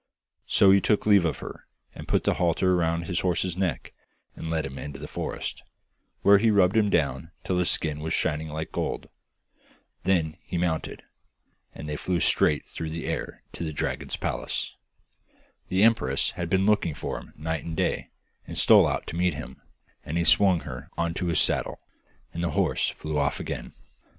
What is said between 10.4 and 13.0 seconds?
he mounted, and they flew straight through